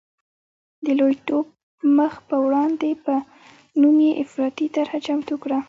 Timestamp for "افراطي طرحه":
4.23-4.97